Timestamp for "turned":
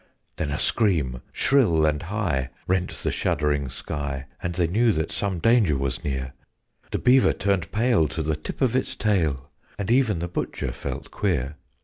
7.33-7.71